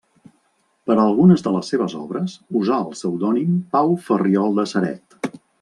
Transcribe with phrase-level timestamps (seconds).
[0.91, 5.35] Per a algunes de les seves obres, usà el pseudònim Pau Ferriol de Ceret.